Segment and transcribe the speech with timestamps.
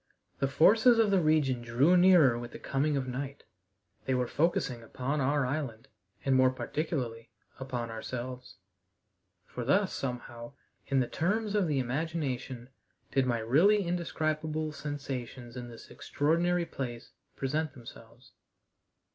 [0.39, 3.43] The forces of the region drew nearer with the coming of night.
[4.05, 5.89] They were focusing upon our island,
[6.25, 8.55] and more particularly upon ourselves.
[9.45, 10.53] For thus, somehow,
[10.87, 12.69] in the terms of the imagination,
[13.11, 18.31] did my really indescribable sensations in this extraordinary place present themselves.